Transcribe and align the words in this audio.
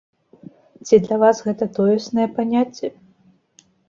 Ці 0.85 0.99
для 1.03 1.17
вас 1.23 1.41
гэта 1.47 1.67
тоесныя 1.79 2.27
паняцці? 2.39 2.87